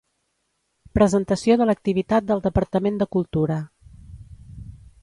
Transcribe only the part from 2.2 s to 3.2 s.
del Departament de